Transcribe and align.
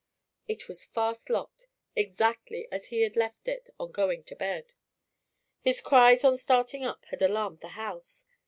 It 0.47 0.67
was 0.67 0.83
fast 0.83 1.29
locked, 1.29 1.67
exactly 1.95 2.67
as 2.71 2.87
he 2.87 3.01
had 3.03 3.15
left 3.15 3.47
it 3.47 3.69
on 3.79 3.91
going 3.91 4.23
to 4.23 4.35
bed. 4.35 4.73
His 5.59 5.79
cries 5.79 6.23
on 6.23 6.37
starting 6.39 6.83
up 6.83 7.05
had 7.11 7.21
alarmed 7.21 7.59
the 7.59 7.67
house. 7.77 8.25